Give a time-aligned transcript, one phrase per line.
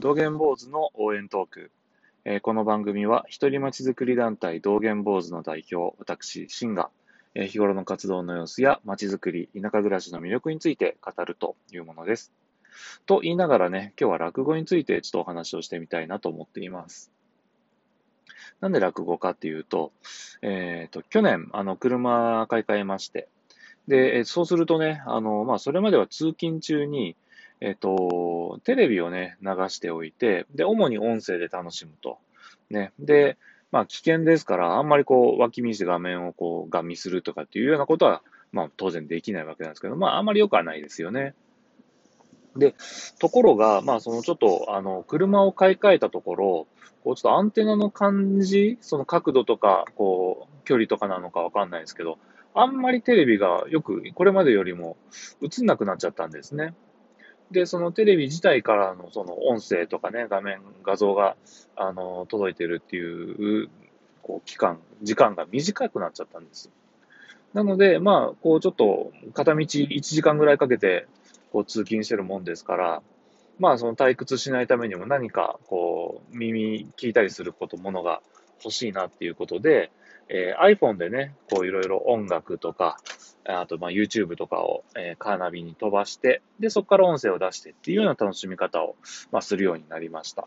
[0.00, 1.72] 道元坊主の応援トーク。
[2.24, 6.90] えーこの番組は、一人町づくり団体道元坊主の代表、私、シンが、
[7.34, 12.32] えー日頃の活動の様子や町づくり、田舎暮らしの魅力について語るというものです。
[13.06, 17.10] と言いながらね、今日は落語についてちょっとお話をしてみたいなと思っています。
[18.60, 19.90] なんで落語かっていうと、
[20.42, 23.26] えっ、と、去年、あの、車買い替えまして、
[23.88, 27.16] で、そうするとね、あの、まあ、それまでは通勤中に、
[27.60, 32.18] えっ、と、テレビをね、流しておいて、で、主に音声で楽しむと。
[32.70, 32.92] ね。
[32.98, 33.36] で、
[33.70, 41.34] まあ、危険ですから、あんまりこう、脇見して画面をこう、ガン見するとかっていうようなことは、まあ、当然できないわけなんですけど、まあ、あんまり良くはないですよね。
[42.56, 42.74] で、
[43.18, 46.66] ところが、まあ、そのちょっと、あの、車を買い替えたところ、
[47.04, 52.18] こう、ちょっとアンテナの感じ、その角度とか、こう、距離とかなのかわかんないですけど、
[52.54, 54.96] あんまりテレビがよく、これまでよりも
[55.42, 56.74] 映んなくなっちゃったんですね。
[57.50, 61.36] で、そのテレビ自体からのその音声とかね、画面、画像が、
[61.76, 63.68] あの、届いてるっていう、
[64.22, 66.70] こう、期間、時間が短くなっちゃったんです。
[67.54, 71.06] なので、まあ、こう、ちょっと、片道1時間ぐらいかけて、
[71.50, 73.02] こう、通勤してるもんですから、
[73.58, 78.20] まあ、その退屈しないためにも何か、こう、耳聞いたりすること、ものが
[78.62, 79.90] 欲しいなっていうことで、
[80.28, 82.98] えー iPhone でね、こう、いろいろ音楽とか、
[83.52, 88.96] あと、まあ、YouTube とかを、えカーナビに飛ばして、で、そこから音声を出してっていうような楽しみ方を、
[89.32, 90.46] まあ、するようになりました。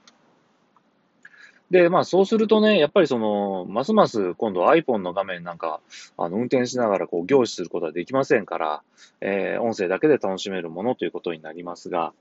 [1.72, 5.80] で、まあ、そうするとね、やっぱりその、ますます今度 iPhone の画面なんか、
[6.18, 8.84] あの、運転しながらこう、凝視することはできませんから、
[9.22, 12.14] えー音声だけで楽しめるものということになりますが、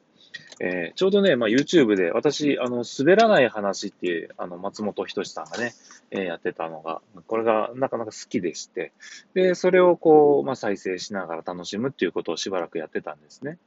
[0.61, 5.73] えーちょうどね、まあ、YouTube で、私、あの、滑らない話っていう、あの、松本人志さんがね、
[6.11, 8.93] えーやってたのが、これがなかなか好きでして、
[9.35, 13.59] で、それをこう、まあ、再生しながら楽しむっていうことをしばらくやってたんですね。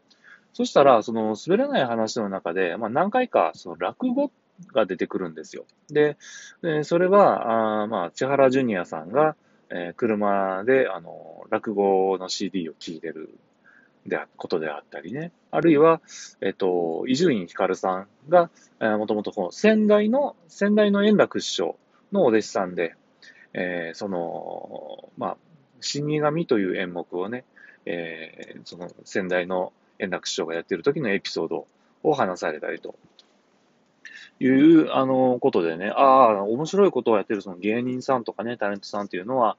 [0.53, 4.31] そしたら、その、滑らない話の中で、まあ、何回か、その、落語
[4.71, 5.65] が出てくるんですよ。
[5.89, 6.17] で、
[6.61, 9.35] でそれは、あまあ、千原ジュニアさんが、
[9.71, 13.33] えー車で、あの、落語の CD を聴いてる
[14.07, 15.31] であことであったりね。
[15.51, 16.01] あるいは、
[16.41, 18.49] えっと、伊集院光さんが、
[18.79, 21.77] えーもともとこの先代の、先代の円楽師匠
[22.11, 22.95] のお弟子さんで、
[23.53, 25.37] えーその、まあ、
[25.79, 27.45] 死神という演目をね、
[27.85, 31.67] えーその先代の円楽師匠がやってる時のエピソード
[32.03, 32.95] を話されたりと
[34.39, 39.55] いう、あの、ことでね、ああ、面白いことをやってるその芸人さんとかね、タレントさんっていうのは、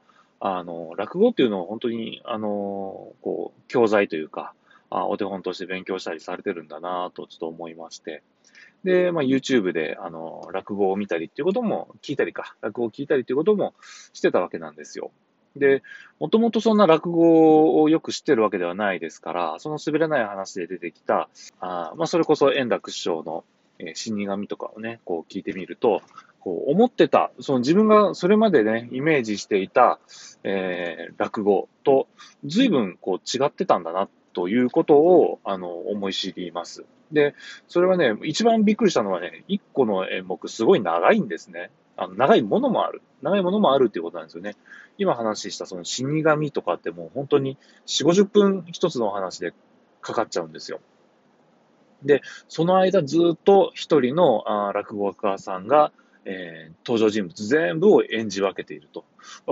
[0.47, 4.53] あの、落語っていうのを本当に、あの、こう、教材というか、
[4.91, 8.21] あお手本として勉強したりされてるんだなとちょっと思いまして。
[8.83, 13.73] で、まあ、YouTube で、あの、落語を見たりっていうことも、聞いたりか、落語を聞いたりっていうことも
[14.13, 15.11] してたわけなんですよ。
[15.55, 15.81] で、
[16.19, 21.27] もともとそんな落語をよく知ってるわけではないですから、その滑らない話で出てきた、
[21.59, 23.45] あまあ、それこそ円楽師匠の、
[23.79, 26.03] えー死神とかをね、こう聞いてみると、
[26.45, 29.99] こう思ってた、その自分がそれまでね、イメージしていた、
[30.43, 32.07] えー落語と
[32.45, 36.85] 随分こう違ってたんだなということを、あの、思い知ります。
[37.11, 37.33] で、
[37.67, 41.71] それはね、一番びっくりしたのはね、一個の演目すごい長いんですね。
[41.97, 43.01] あの長いものもある。
[43.23, 44.55] 長いものもあるっていうことなんですよね。
[44.99, 47.57] 今話したその死神とかってもう本当に
[47.87, 49.53] 4、50分一つの話で
[50.01, 50.79] かかっちゃうんですよ。
[52.03, 55.91] で、その間ずっと一人のあ落語家さんが、
[56.25, 59.05] えー登場人物全部を演じ分けていると。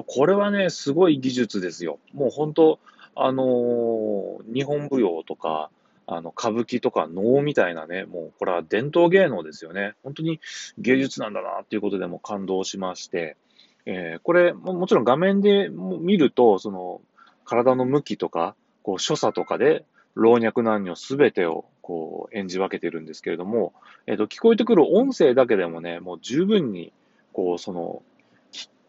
[0.05, 1.99] これはね、すごい技術ですよ。
[2.13, 2.79] もう本当、
[3.15, 5.69] あのー日本舞踊とか、
[6.05, 9.93] あの、歌舞伎とか能みたいなね、もうこれは伝統芸能ですよね。
[10.03, 10.39] 本当に
[10.77, 13.37] 芸術なんだなっていうことでも感動しまして、
[13.85, 17.01] えーこれも、もちろん画面で見ると、その、
[17.45, 19.85] 体の向きとか、こう、所作とかで、
[20.15, 23.73] 老若男女すべてを、こう、演じ分けてるんですけれども、
[24.07, 26.91] えっ、と、聞こえてくる音声だけでもね、もう十分に、
[27.33, 28.01] こう、その、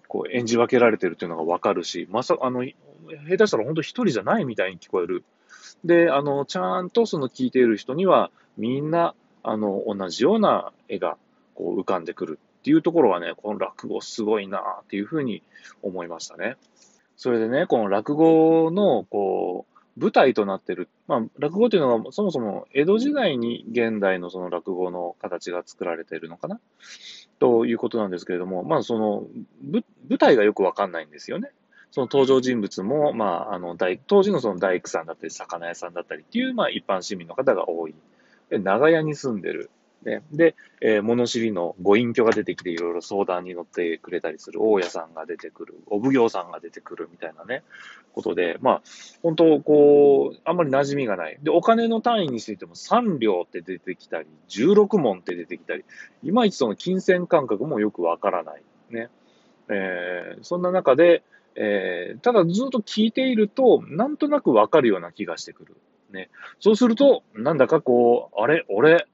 [0.08, 5.24] こう、演じ分けられてるっていうのがわかるし、まさ、あの、下手したら本当一人じゃないみたいに聞こえる。
[5.84, 11.18] で、あの、ちゃんとその聞いている人には、みんな、あの、同じような絵が、
[11.54, 15.42] こう、浮かんでくるっていうところはね、この落語すごいなっていうふうに
[15.82, 16.56] 思いましたね。
[17.16, 26.60] それでね、この落語の、こう、舞台となってる、まあ、落語というのが、そもそも江戸時代に現代のその落語の形が作られているのかな？
[27.38, 29.24] ということなんですけれども、まあ、その、
[29.62, 29.84] 舞
[30.18, 31.50] 台がよくわかんないんですよね。
[31.90, 37.94] その登場人物も、まあ、あの、大、当時のその大工さんだったり、魚屋さんだったりっていう、まあ、一般市民の方が多い。
[38.50, 39.70] で、長屋に住んでる。
[40.04, 47.62] ね、で、えー、物知りのご隠居が出てきていろいろ相談に乗ってくれたりする大家さんが出てくる、お奉行さんが出てくるみたいなね、
[48.12, 48.82] ことで、まあ、
[49.22, 51.38] 本当、こう、あんまり馴染みがない。
[51.42, 55.84] で、お金の単位についても3両って出てきたり、16問って出てきたり、
[56.22, 58.62] いまいちその金銭感覚もよくわからない。
[58.90, 59.08] ね。
[59.70, 61.22] えー、そんな中で、
[61.56, 65.76] えー、ただずっと聞いていると、なんとなくわかるような気がしてくる。
[66.12, 66.28] ね。
[66.60, 69.06] そうすると、なんだかこう、あれ、俺、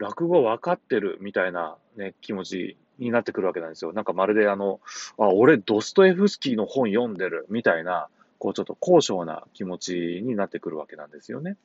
[0.00, 3.92] 落語分かってるみたいな、ね、気持ちになってくるわけなんですよ。
[3.92, 4.80] なんかまるであの、
[5.18, 8.08] あ、俺ドストエフスキーの本読んでるみたいな、
[8.38, 11.56] こうちょっと高尚な気持ちになってくるわけなんですよね。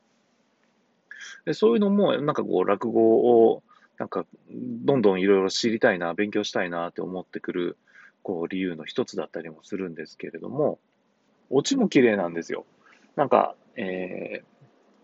[1.46, 3.62] でそういうのも、なんかこう落語を、
[3.98, 7.78] なんかどんどんいろいろ知りたいな、勉強したいなって思ってくる、
[8.22, 10.78] こう理由の一つだったりもするんですけれども、
[11.48, 12.66] オチも綺麗なんですよ。
[13.14, 14.55] なんか、えー、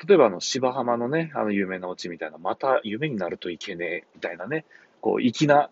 [0.06, 4.64] 例えばあの芝浜のね、あの有名なオチみたいな、また夢になるといけねえ、みたいなね、
[5.00, 5.70] こう、粋な、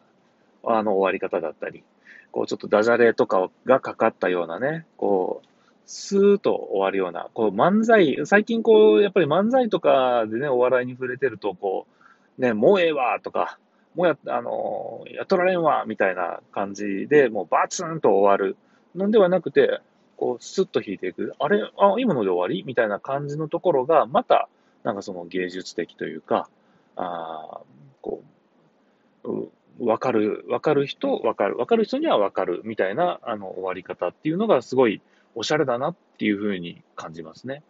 [0.65, 1.83] あの終わり方だったり、
[2.31, 5.47] こう、ちょっとダジャレとかがかかったようなね、こう、
[5.87, 11.87] スーッと終わるような、こう、漫才、最近こう、やっぱり漫才とかでね、お笑いに触れてると、こ
[12.39, 13.59] う、ね、もうええわとか、
[13.97, 18.57] もうや、あの、やっとられんわみたいな感じで、もうバツンと終わる
[18.95, 19.81] のではなくて、
[20.21, 22.63] こう、スッと弾いていく、あれ、あ、今ので終わり？
[22.67, 24.51] みたいな感じのところが、また、
[24.85, 26.51] なんかその芸術的というか、
[26.97, 27.63] あ
[28.03, 28.23] こ
[29.25, 35.01] う、わかる、わかる人、わかる、わかる人にはわかるみたいな、あの、終わり方っていうのがすごい
[35.35, 37.63] おしゃれだなっていうふうに感じますね。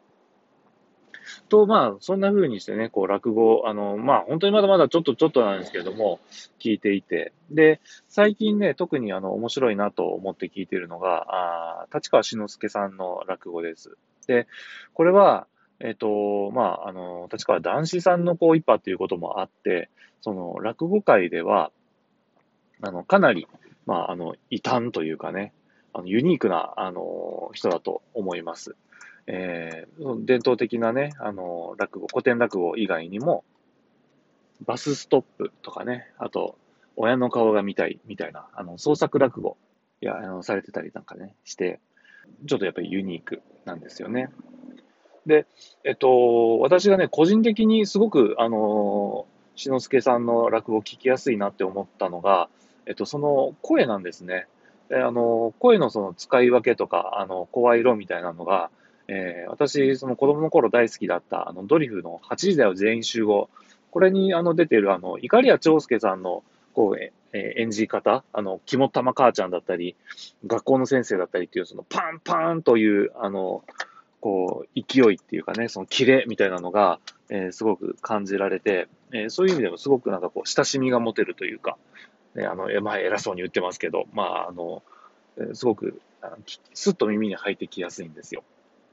[1.49, 6.21] と、まあ、そんな風にしてね、こう、落語、あの、まあ、本当にまだまだちょっとちょっとなんですけれども、
[6.59, 11.27] 聞いていて、で、最近ね、特にあの、面白いなと思って聞いているのが、
[11.83, 13.97] あ立川志の輔さんの落語です。
[14.27, 14.47] で、
[14.95, 15.47] これは、
[15.81, 19.89] えっ、と、まあ、あの、立川男子さんのこう、一派っていうこともあって、
[20.21, 21.73] その、落語界では、
[22.83, 23.47] あの、かなり、
[23.87, 25.53] まあ、あの、異端というかね、
[25.93, 28.77] あのユニークな、あの、人だと思います。
[29.27, 33.45] えー、伝統的なね、あの、落語、古典落語以外にも、
[34.67, 36.57] バスストップとかね、あと、
[36.97, 39.57] 親の顔が見たいみたいな、あの、創作落語、
[40.03, 41.81] いや、あの、されてたりなんかね、して、
[42.47, 44.31] ちょっとやっぱりユニークなんですよね。
[45.27, 45.47] で、
[45.85, 49.27] えっと、私がね、個人的にすごく、あの、
[49.57, 52.49] 志の輔さんの落語を聞きやすいなって思ったのが、
[52.87, 54.47] えっと、その声なんですね。
[54.89, 58.71] であの、声のその使い分けとか、あの、声色みたいなのが、
[59.13, 63.51] えー、私、その子供の頃大好きだった、あの、ドリフの8時だよ全員集合。
[63.91, 69.97] これに、あの、出てる、あの、怒りや長介さんの、こう、えー、演じ方、あの、肝玉母ちゃんだったり、
[70.47, 73.65] 学校の先生だったりっていう、その、パンパンという、あの、
[74.21, 81.79] こう、勢いっていうかね、その、キレみたいなのが、えー、すごく感じられて、えー、そういう意味でもすごくなんかこう、親しみが持てるというか、
[82.37, 84.85] ね、あの、まあ、偉そうに言ってますけど、まあ、あの、
[85.55, 86.01] すごく、
[86.75, 88.45] すっと耳に入ってきやすいんですよ。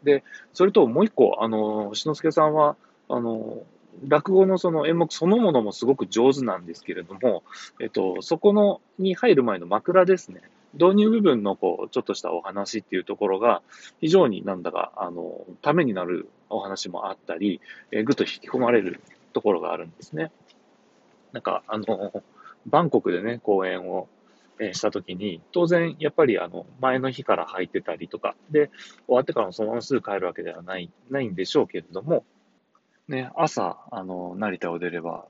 [0.03, 0.23] で、
[0.53, 2.75] それともう一個、あの、志の輔さんは、
[3.09, 3.63] あの、
[4.07, 7.43] 落語のその演目そのものもすごく上手なんですけれども、
[7.79, 10.41] えっと、そこの、に入る前の枕ですね。
[10.73, 13.61] 導入部分のこう、ちょっとしたお話っていうところが、
[13.99, 17.61] 非常になんだか、あの、ためになるお話もあったり、
[17.91, 19.01] えぐっと引き込まれる
[19.33, 20.31] ところがあるんですね。
[21.31, 22.23] なんか、あの、
[22.67, 24.07] バンコクでね、公演を
[24.73, 28.69] したときに、当然、やっぱりあの、前の日から入ってたりとか、で、
[29.07, 32.23] 終わってからもそのまますぐ帰るわけではない、ないんでしょうけれども、
[33.07, 35.25] ね、朝、あの、成田を出れば、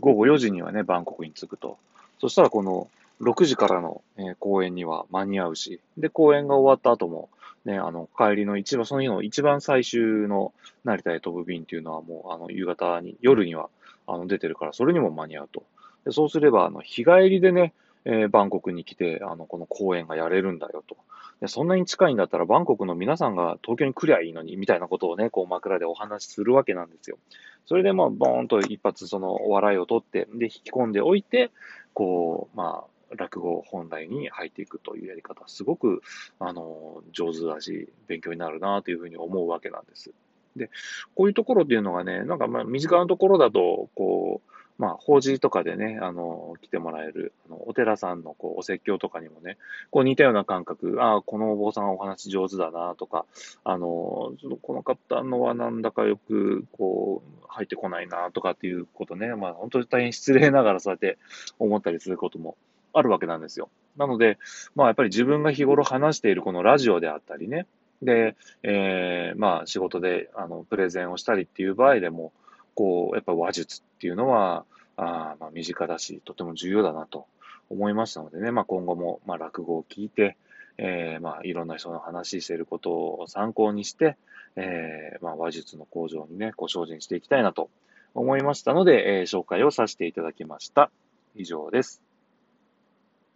[0.00, 1.78] 午後4時にはね、バンコクに着くと。
[2.18, 2.88] そしたらこの、
[3.20, 7.28] 6時からの、え公演には間に合うし、で、公演が終わった後も、
[7.64, 10.52] ね、あの、帰りの一番、その日の一番最終の
[10.84, 13.68] 成田へ飛ぶ便っていうのはもう、あの、夕方に、夜には、
[14.06, 15.62] あの、出てるから、それにも間に合うと。
[16.04, 17.72] でそうすれば、あの、日帰りでね、
[18.04, 20.96] えー、バンコクに来て、あの、この公演がやれるんだよと。
[21.40, 27.18] でそんなに近いんだったら、バンコクの皆さんが東京に来りゃいいのに、みたいなことをね、こう枕でお話しするわけなんですよ。
[27.66, 31.50] それで、まあ、ボーンと一発そのお笑いを取って、で、引き込んでおいて、
[31.92, 36.02] こう、まあ、落語本来に入っていくというやり方、すごく、
[36.38, 40.12] あの、上手だし、勉強になるなというふうに思うわけなんです。
[40.56, 40.70] で、
[41.14, 49.56] こういうところっていうのがね、なんかまあ身近なところだと、こう、まあ、法事とかでね、あの、来てもらえる、あの、お寺さんの、こう、お説教とかにもね、
[49.90, 53.24] こう似たような感覚、ああ、このお坊さんお話上手だな、とか、
[53.62, 61.18] あの、この方のはなんだかよく、こう、入ってこないな、とかっていうことね、まあ、本当に大変失礼ながらそうやって
[61.60, 62.56] 思ったりすることも
[62.92, 63.68] あるわけなんですよ。
[63.96, 64.38] なので、
[64.74, 67.66] まあ、やっぱり自分が日頃話しているこのラジオであったりね、
[68.02, 72.32] で、えー、まあ、仕事で、あの、プレゼンをしたりっていう場合でも、
[72.74, 74.64] こう、やっぱ話術っていうのは、
[74.96, 77.26] あまあ、身近だし、とても重要だなと
[77.70, 80.36] 思いましたのでね、まあ、今後も、まあ、落語を聞いて、
[80.78, 84.16] えー、まあ、いろんな人の話していることを参考にして、
[84.56, 87.70] えー、まあ、話術の向上にね、こう精進していきたいなと
[88.14, 90.90] 思いましたので、えー、紹介をさせていただきました。
[91.36, 92.03] 以上です。